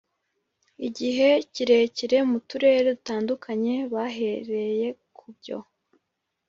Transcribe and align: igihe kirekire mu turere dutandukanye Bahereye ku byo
igihe 0.87 1.29
kirekire 1.53 2.17
mu 2.29 2.37
turere 2.47 2.79
dutandukanye 2.89 3.73
Bahereye 3.93 4.87
ku 5.15 5.25
byo 5.37 5.57